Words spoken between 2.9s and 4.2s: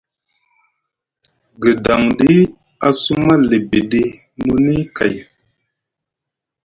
suma libiɗi